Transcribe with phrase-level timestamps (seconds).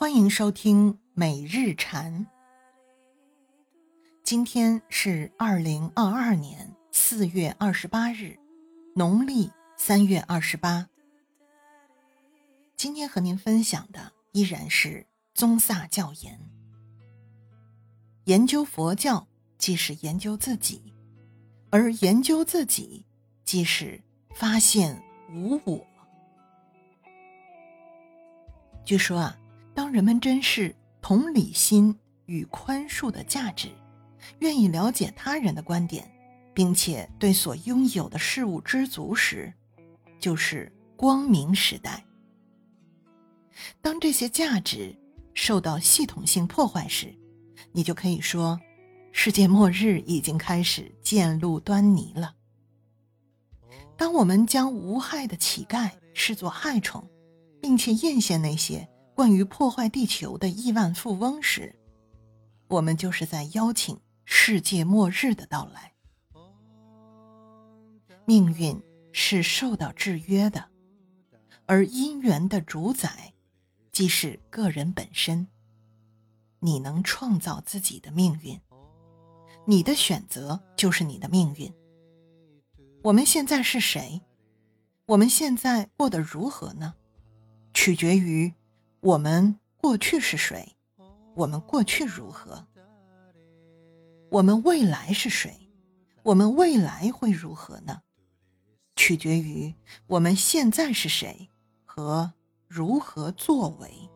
[0.00, 2.26] 欢迎收听每日禅。
[4.22, 8.38] 今天是二零二二年四月二十八日，
[8.94, 10.88] 农历三月二十八。
[12.78, 16.40] 今天和您分享的依然是宗萨教言。
[18.24, 19.28] 研究佛教，
[19.58, 20.94] 即是研究自己，
[21.68, 23.04] 而研究自己，
[23.44, 24.00] 即是
[24.34, 25.02] 发现
[25.34, 25.86] 无我。
[28.82, 29.36] 据说啊。
[29.80, 33.70] 当人们珍视同理心与宽恕的价值，
[34.40, 36.06] 愿意了解他人的观点，
[36.52, 39.50] 并且对所拥有的事物知足时，
[40.18, 42.04] 就是光明时代。
[43.80, 44.94] 当这些价值
[45.32, 47.14] 受到系统性破坏时，
[47.72, 48.60] 你就可以说，
[49.12, 52.34] 世界末日已经开始见露端倪了。
[53.96, 57.02] 当我们将无害的乞丐视作害虫，
[57.62, 58.86] 并且艳羡那些。
[59.20, 61.76] 关于破坏地球的亿万富翁时，
[62.68, 65.92] 我们就是在邀请世界末日的到来。
[68.24, 70.70] 命运是受到制约的，
[71.66, 73.34] 而因缘的主宰
[73.92, 75.46] 即是个人本身。
[76.60, 78.58] 你能创造自己的命运，
[79.66, 81.70] 你的选择就是你的命运。
[83.02, 84.22] 我们现在是谁？
[85.04, 86.94] 我们现在过得如何呢？
[87.74, 88.54] 取决于。
[89.02, 90.76] 我们过去是谁？
[91.34, 92.66] 我们过去如何？
[94.30, 95.70] 我们未来是谁？
[96.22, 98.02] 我们未来会如何呢？
[98.96, 99.74] 取决于
[100.06, 101.48] 我们现在是谁
[101.86, 102.34] 和
[102.68, 104.10] 如何作为。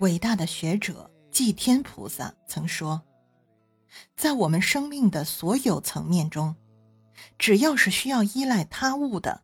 [0.00, 3.02] 伟大的学者祭天菩萨曾说
[4.16, 6.56] ：“在我们生命的所有层面中，
[7.38, 9.42] 只要是需要依赖他物的，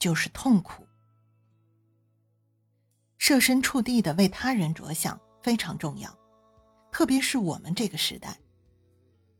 [0.00, 0.82] 就是痛苦。”
[3.26, 6.16] 设身处地的为他人着想非常重要，
[6.92, 8.38] 特别是我们这个时代。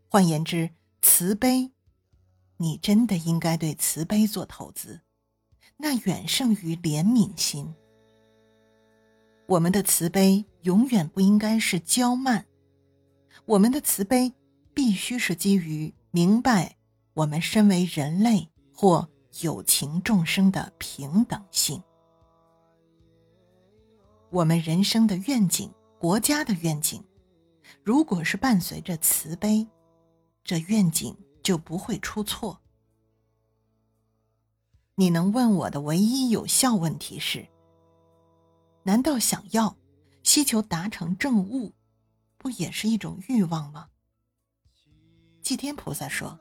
[0.08, 0.69] 换言之，
[1.02, 1.70] 慈悲，
[2.56, 5.00] 你真的应该对慈悲做投资，
[5.76, 7.72] 那远胜于怜悯心。
[9.46, 12.44] 我们的慈悲永远不应该是骄慢，
[13.44, 14.32] 我们的慈悲
[14.75, 16.75] 必须是基于明白
[17.14, 19.08] 我们身为人类或
[19.42, 21.80] 有情众生的平等性。
[24.31, 27.03] 我们人生的愿景，国家的愿景，
[27.82, 29.66] 如果是伴随着慈悲，
[30.42, 32.60] 这愿景就不会出错。
[34.97, 37.47] 你能问我的唯一有效问题是：
[38.82, 39.76] 难道想要、
[40.22, 41.72] 希求达成正悟，
[42.37, 43.88] 不也是一种欲望吗？
[45.41, 46.38] 祭天菩萨说，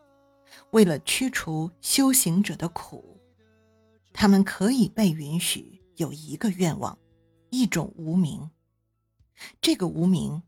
[0.72, 3.22] 为了驱除修行者的苦，
[4.12, 6.98] 他们可以被允许有一个愿望。
[7.50, 8.50] 一种无名，
[9.62, 10.42] 这个无名，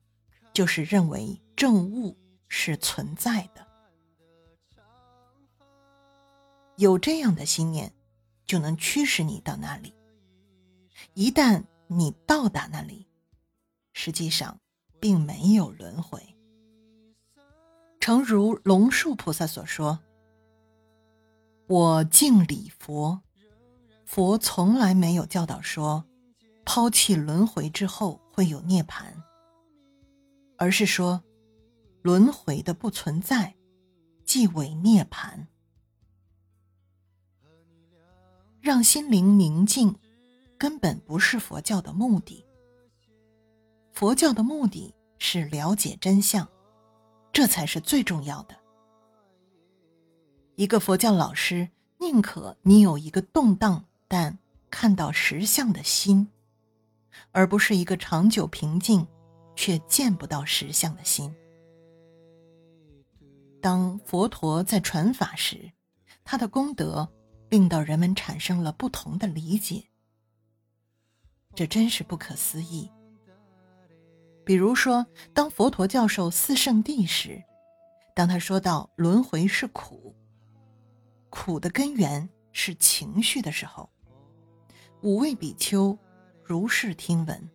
[0.54, 3.68] 就是认为正物是存在的。
[6.78, 7.94] 有这样的心念，
[8.46, 9.94] 就能驱使你到那里。
[11.14, 13.08] 一旦你到达那里，
[13.94, 14.60] 实际上
[15.00, 16.36] 并没有轮回。
[18.00, 20.00] 诚如龙树菩萨所说
[21.68, 23.22] ：“我敬礼佛，
[24.06, 26.06] 佛从来没有教导说。”
[26.70, 29.06] 抛弃轮回之后会有涅槃，
[30.58, 31.24] 而是说，
[32.02, 33.56] 轮回的不存在
[34.26, 35.48] 即为涅槃。
[38.60, 39.96] 让心灵宁静，
[40.58, 42.46] 根本不是佛教的目的。
[43.94, 46.46] 佛教的目的是了解真相，
[47.32, 48.54] 这才是最重要的。
[50.56, 54.38] 一个佛教老师宁可你有一个动荡但
[54.70, 56.30] 看到实相的心。
[57.32, 59.08] 而不是一个长久平静，
[59.56, 61.34] 却见不到实相的心。
[63.62, 65.72] 当佛陀在传法时，
[66.24, 67.10] 他的功德
[67.50, 69.84] 令到人们产生了不同的理解，
[71.56, 72.90] 这真是不可思议。
[74.46, 77.44] 比如说，当佛陀教授四圣谛时，
[78.16, 80.16] 当他说到轮回是苦，
[81.30, 83.90] 苦的根源是情绪的时候，
[85.02, 85.98] 五位比丘。
[86.48, 87.50] 如是听闻，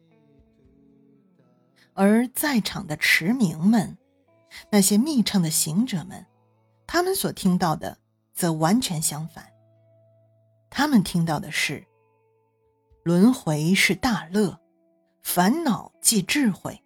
[1.94, 3.96] 而在场的持明们，
[4.70, 6.26] 那些密乘的行者们，
[6.86, 7.96] 他们所听到的
[8.34, 9.50] 则完全相反。
[10.68, 11.86] 他们听到的是，
[13.02, 14.60] 轮回是大乐，
[15.22, 16.78] 烦恼即智慧。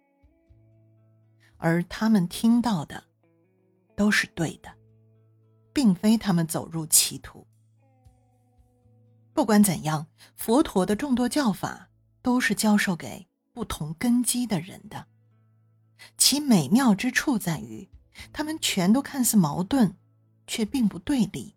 [1.57, 3.03] 而他们听到的，
[3.97, 4.69] 都是对的，
[5.73, 7.45] 并非他们走入歧途。
[9.33, 10.07] 不管怎样，
[10.37, 11.86] 佛陀的众多教法。
[12.27, 15.07] 都是教授给不同根基的人的。
[16.17, 17.87] 其美妙之处在于，
[18.33, 19.95] 他们全都看似矛盾，
[20.45, 21.55] 却并不对立，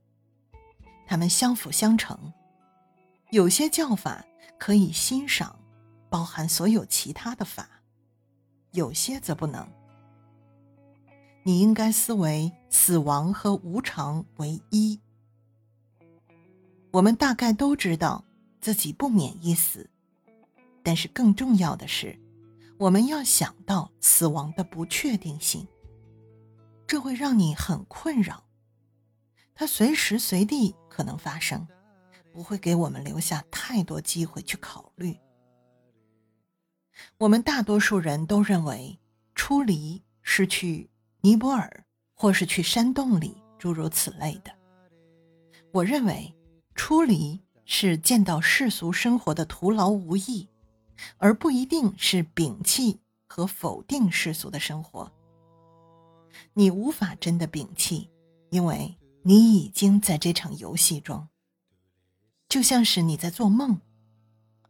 [1.08, 2.32] 他们相辅相成。
[3.30, 4.24] 有些教法
[4.60, 5.58] 可以欣赏，
[6.08, 7.64] 包含所有其他的法；
[8.70, 9.68] 有些则不能。
[11.42, 15.00] 你应该思维死亡和无常为一。
[16.92, 18.24] 我们大概都知道
[18.60, 19.90] 自己不免一死，
[20.82, 22.18] 但是更重要的是，
[22.78, 25.66] 我们要想到死亡的不确定性。
[26.86, 28.44] 这会让你很困扰，
[29.54, 31.66] 它随时随地可能发生，
[32.32, 35.16] 不会给我们留下太多机会去考虑。
[37.18, 38.98] 我们大多数人都认为
[39.34, 40.90] 出离是去
[41.20, 41.84] 尼泊尔，
[42.14, 44.50] 或是去山洞里，诸如此类的。
[45.72, 46.34] 我认为。
[46.76, 50.48] 出离是见到世俗生活的徒劳无益，
[51.18, 55.10] 而不一定是摒弃和否定世俗的生活。
[56.54, 58.10] 你无法真的摒弃，
[58.50, 61.28] 因为你已经在这场游戏中。
[62.48, 63.80] 就像是你在做梦，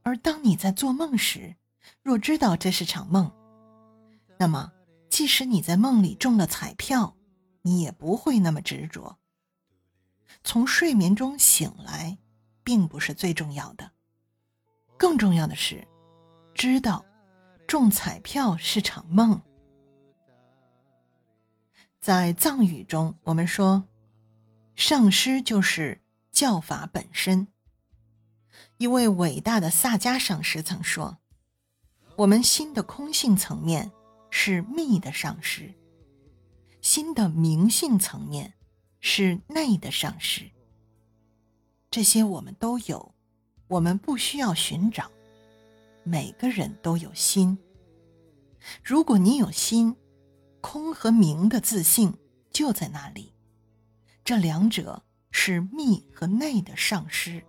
[0.03, 1.57] 而当你在做梦时，
[2.03, 3.33] 若知道这是场梦，
[4.39, 4.73] 那么
[5.09, 7.17] 即使你在梦里中了彩票，
[7.63, 9.19] 你也不会那么执着。
[10.45, 12.19] 从睡眠中醒来，
[12.63, 13.91] 并不是最重要的，
[14.99, 15.87] 更重要的是，
[16.61, 17.07] 知道
[17.67, 19.41] 中彩票是场梦。
[22.03, 23.89] 在藏语中，我们说，
[24.75, 27.49] 上师就是教法本身。
[28.77, 31.17] 一位伟大的萨迦上师曾说
[32.17, 33.91] ：“我们心的空性层面
[34.29, 35.73] 是密的上师，
[36.83, 38.53] 心的明性层面。”
[39.01, 40.51] 是内的上师。
[41.91, 43.15] 这些我们都有，
[43.67, 45.11] 我们不需要寻找。
[46.11, 47.57] 每个人都有心。
[48.83, 49.95] 如果你有心，
[50.61, 52.13] 空和明的自信
[52.51, 53.33] 就在那里。
[54.25, 57.41] 这两者是密和内的上师。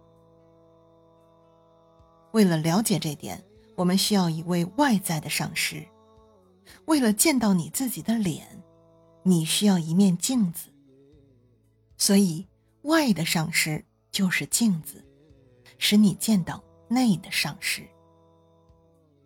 [2.33, 3.43] 为了了解这点，
[3.75, 5.83] 我们需要一位外在的上师。
[6.85, 8.61] 为了见到你自己的脸，
[9.23, 10.69] 你需要一面镜子。
[11.97, 12.47] 所以，
[12.83, 15.03] 外的上师就是镜子，
[15.79, 17.81] 使你见到内的上师。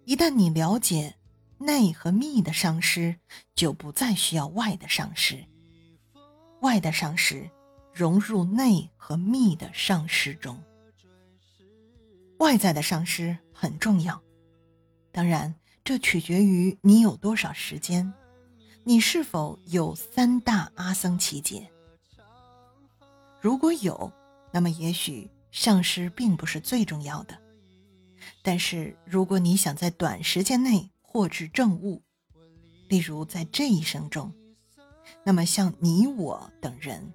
[0.06, 1.16] 一旦你了解
[1.57, 3.16] 内和密的上师，
[3.56, 5.44] 就不再需要外的上师。
[6.62, 7.50] 外的上师
[7.92, 10.62] 融入内和密的上师中。
[12.38, 14.22] 外在的上师很重要，
[15.12, 18.13] 当然，这取决于你有多少时间，
[18.84, 21.68] 你是否有三大阿僧祇劫。
[23.42, 24.12] 如果有，
[24.52, 27.44] 那么也许上师并不是最重要的。
[28.45, 32.03] 但是，如果你想在短时间内获知正悟，
[32.88, 34.31] 例如在这一生中，
[35.24, 37.12] 那么像你我等人，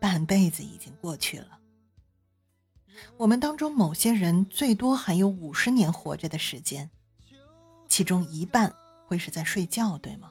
[0.00, 1.60] 半辈子已经过去了。
[3.18, 6.90] 我们当中某些人最多还有五十年活着的时间，
[7.88, 8.74] 其中一半
[9.06, 10.30] 会是在睡觉，对吗？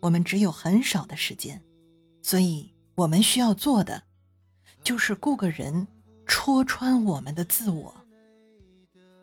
[0.00, 1.62] 我们只有很少的时间，
[2.22, 2.74] 所以。
[2.96, 4.02] 我们需要做的，
[4.84, 5.86] 就是雇个人
[6.26, 7.99] 戳穿我们的自我。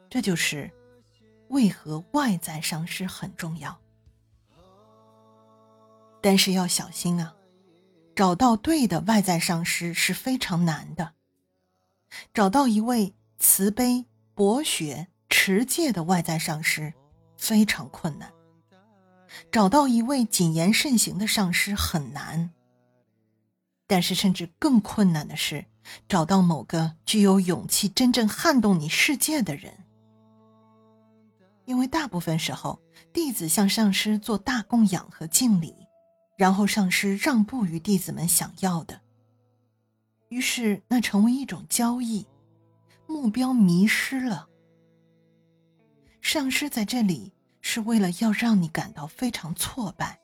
[0.10, 0.72] 这就是
[1.50, 3.78] 为何外在上师很重要。
[6.22, 7.36] 但是要小心啊，
[8.16, 11.14] 找到对的外在上师是非常难的。
[12.34, 16.94] 找到一位慈悲、博学、持戒的外在上师
[17.38, 18.32] 非常困难。
[19.52, 22.52] 找到一位谨言慎行的上师很难。
[23.86, 25.66] 但是，甚至更困难的是，
[26.10, 29.86] 找到某个具有勇气、真正撼动你世界的人。
[31.68, 32.82] 因为大部分时候，
[33.12, 35.76] 弟子向上师做大供养和敬礼，
[36.38, 39.02] 然后上师让步于弟子们想要的，
[40.30, 42.26] 于是那成为一种交易，
[43.06, 44.48] 目标迷失了。
[46.22, 50.18] 上师在这里是为了要让你感到非常挫败。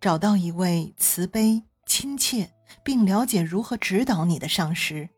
[0.00, 5.08] 找到一位慈悲、亲切并了解如何指导你的上师，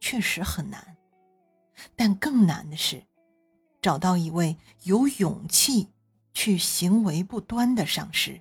[0.00, 0.96] 确实很难。
[1.94, 3.02] 但更难的是，
[3.82, 5.90] 找到一位有勇气
[6.32, 8.40] 去行为不端的上师。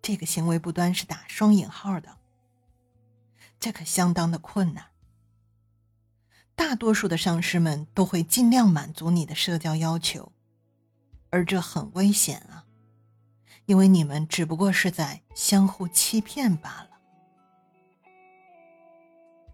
[0.00, 2.16] 这个行为不端是打双引号的，
[3.60, 4.86] 这可相当的困难。
[6.56, 10.32] 大多数的上师们都会尽量满足你的社交要求，
[11.30, 12.64] 而这很危险啊。
[13.66, 16.90] 因为你们只不过是在相互欺骗罢了。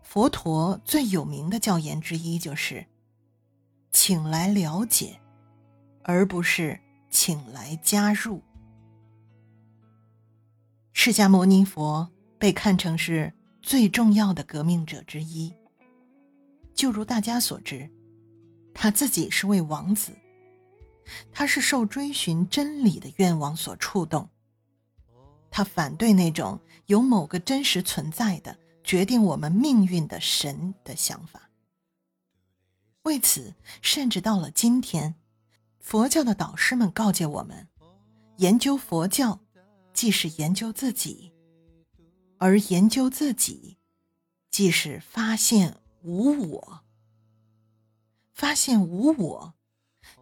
[0.02, 2.86] 佛陀最有名的教言之一就是
[3.92, 5.20] “请来了解”，
[6.02, 6.80] 而不是
[7.10, 8.42] “请来加入”。
[10.92, 13.32] 释迦牟尼佛被看成是
[13.62, 15.54] 最重要的革命者之一。
[16.74, 17.90] 就如大家所知，
[18.72, 20.12] 他自己是位王子，
[21.32, 24.28] 他是受追寻真理的愿望所触动。
[25.50, 28.56] 他反对那种有某个真实存在的。
[28.82, 31.49] 决定我们命运的神的想法。
[33.02, 35.14] 为此，甚至到了今天，
[35.78, 37.68] 佛教的导师们告诫我们：
[38.36, 39.40] 研究佛教，
[39.92, 41.32] 既是研究自己；
[42.38, 43.78] 而研究自己，
[44.50, 46.80] 既是发现无我。
[48.32, 49.54] 发现无我，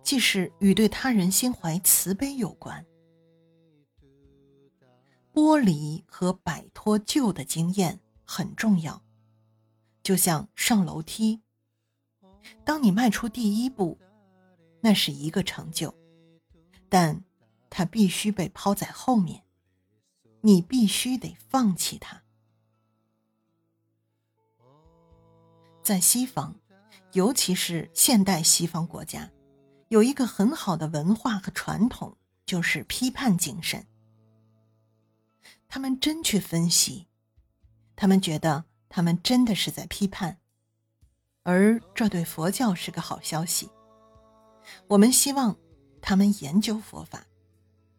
[0.02, 2.84] 既是与对他人心怀慈悲有关。
[5.32, 8.00] 剥离和摆脱旧的经验。
[8.30, 9.02] 很重要，
[10.02, 11.40] 就像上楼梯。
[12.64, 13.98] 当你迈出第一步，
[14.80, 15.94] 那是一个成就，
[16.88, 17.24] 但
[17.70, 19.42] 它必须被抛在后面，
[20.40, 22.22] 你必须得放弃它。
[25.82, 26.54] 在西方，
[27.12, 29.30] 尤其是现代西方国家，
[29.88, 33.86] 有一个很好的文化和传统，就是批判精神。
[35.66, 37.06] 他们真去分析。
[37.96, 40.38] 他们觉得他们真的是在批判，
[41.50, 43.70] 而这对佛教是个好消息。
[44.86, 45.56] 我们希望
[46.02, 47.24] 他们研究佛法，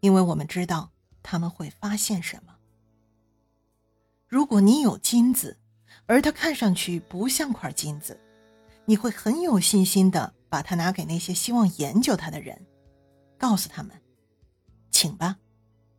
[0.01, 0.91] 因为我们知道
[1.23, 2.55] 他们会发现什么。
[4.27, 5.57] 如果你有金子，
[6.05, 8.21] 而它看上去不像块金子，
[8.85, 12.67] 你会很有信心的把它拿给那些希望研究它的人，
[13.35, 13.99] 告诉他们
[14.91, 15.39] ：“请吧，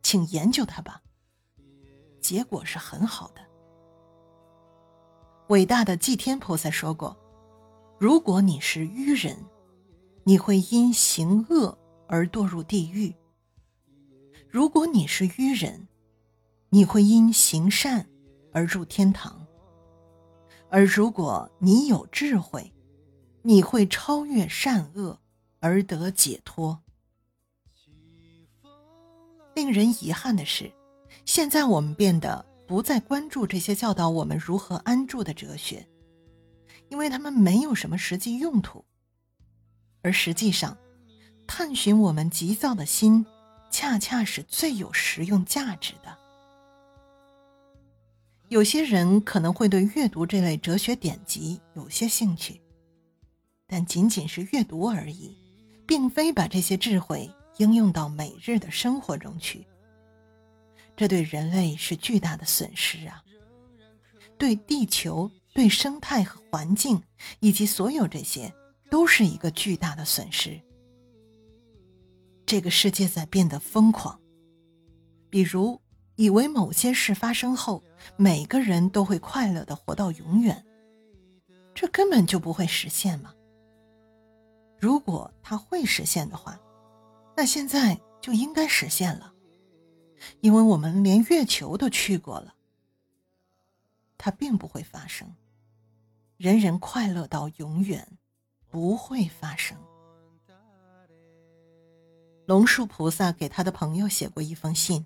[0.01, 1.01] 请研究它吧。”
[2.23, 3.41] 结果是很好的。
[5.49, 7.13] 伟大的祭天菩萨说过
[8.01, 9.37] ：“如果你是愚人，
[10.23, 11.77] 你会因行恶
[12.07, 13.13] 而堕入地狱；
[14.49, 15.87] 如果你是愚人，
[16.71, 18.03] 你会因行善
[18.53, 19.45] 而入天堂；
[20.67, 22.73] 而如果你有智慧，
[23.43, 25.19] 你会超越善恶
[25.59, 26.81] 而得解脱。”
[29.53, 30.71] 令人遗憾的是，
[31.23, 32.43] 现在我们变得。
[32.67, 35.85] 不再关注这些教导我们如何安住的哲学，
[36.91, 38.83] 因为他们没有什么实际用途。
[40.01, 40.77] 而实际上，
[41.47, 43.25] 探寻我们急躁的心，
[43.71, 46.17] 恰恰是最有实用价值的。
[48.49, 52.59] 有些人可能会对阅读这类哲学典籍有些兴趣，
[53.65, 55.37] 但仅仅是阅读而已，
[55.87, 59.65] 并非把这些智慧应用到每日的生活中去。
[60.97, 63.23] 这对人类是巨大的损失啊！
[64.37, 67.03] 对地球、对生态和环境，
[67.39, 68.53] 以及所有这些，
[68.89, 70.61] 都是一个巨大的损失。
[72.45, 74.19] 这个世界在变得疯狂，
[75.29, 75.81] 比如
[76.15, 77.83] 以为某些事发生后，
[78.17, 80.65] 每个人都会快乐的活到永远，
[81.73, 83.33] 这根本就不会实现嘛。
[84.79, 86.59] 如果它会实现的话，
[87.37, 89.33] 那现在就应该实现了。
[90.41, 92.53] 因为我们连月球都去过了，
[94.17, 95.33] 它并不会发生。
[96.41, 98.17] 人人快乐到永远，
[98.67, 99.77] 不会发生。
[102.47, 105.05] 龙树菩萨给他的朋友写过一封信，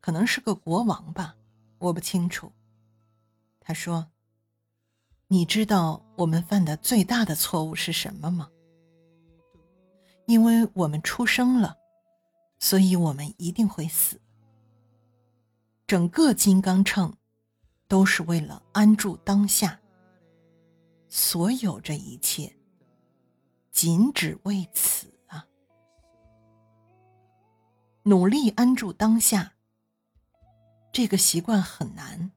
[0.00, 1.34] 可能是个国王吧，
[1.78, 2.52] 我不清楚。
[3.58, 4.12] 他说
[5.26, 8.48] ：“你知道我们犯的最大的错误是什么吗？
[10.26, 11.76] 因为我们出生了。”
[12.60, 14.20] 所以我们一定会死。
[15.88, 17.12] 整个金刚秤
[17.88, 19.80] 都是为了安住当下，
[21.08, 22.54] 所有这一切
[23.70, 25.46] 仅只为此啊！
[28.02, 29.54] 努力安住当下，
[30.92, 32.30] 这个习惯很难，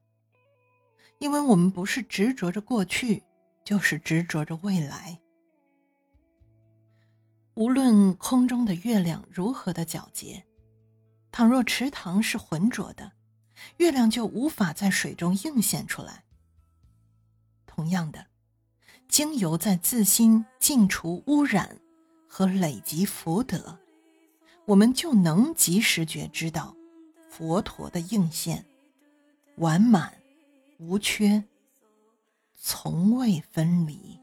[1.18, 3.22] 因为我们不是执着着过去，
[3.64, 5.20] 就是执着着未来。
[7.54, 10.46] 无论空中的月亮如何的皎洁，
[11.30, 13.12] 倘若池塘是浑浊的，
[13.76, 16.24] 月亮就无法在水中映现出来。
[17.66, 18.26] 同样的，
[19.12, 21.78] 经由在自心净除污染
[22.26, 23.78] 和累积福德，
[24.64, 26.74] 我们就能及时觉知到
[27.28, 28.64] 佛陀的应现，
[29.56, 30.14] 完满
[30.78, 31.44] 无缺，
[32.58, 34.18] 从未分离。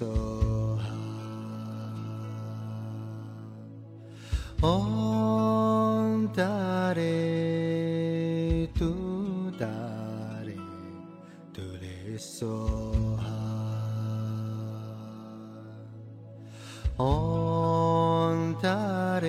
[0.00, 0.96] so high
[4.62, 6.94] on dare
[8.78, 10.54] to dare
[11.52, 12.54] to so
[13.20, 13.44] high
[16.98, 19.28] on dare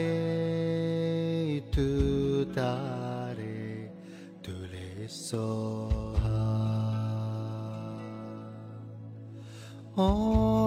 [1.75, 3.89] to dare
[4.41, 4.53] to
[5.09, 6.71] so high
[9.97, 10.60] on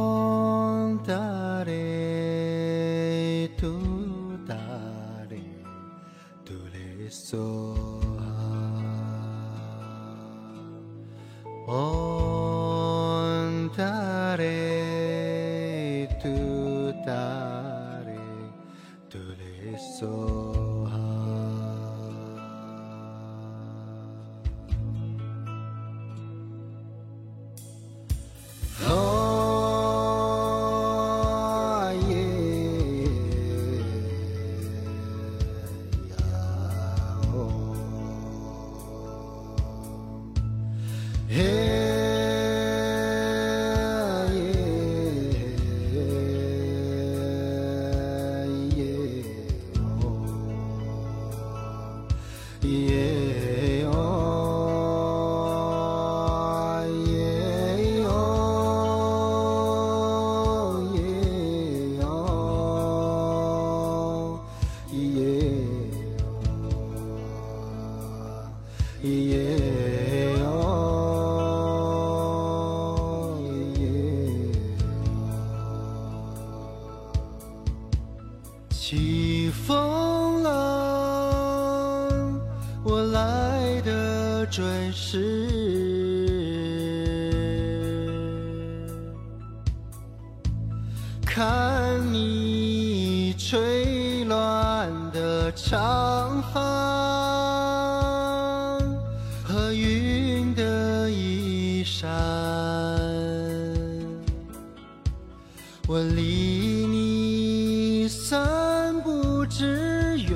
[105.87, 110.35] 我离你三步之远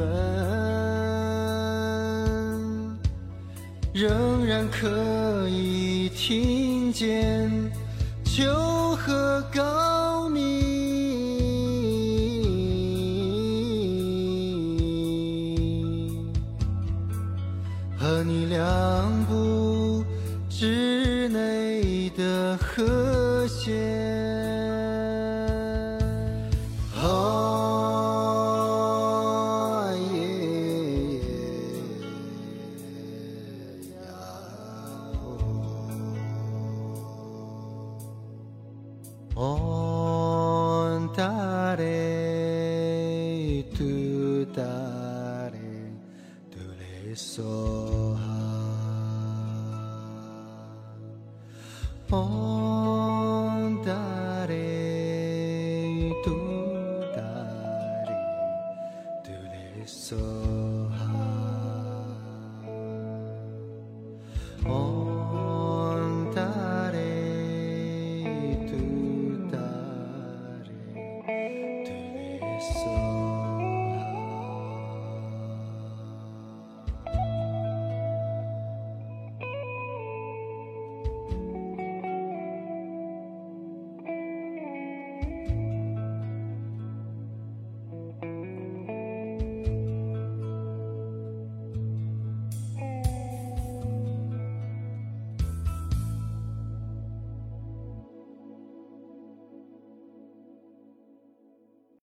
[3.94, 5.17] 仍然可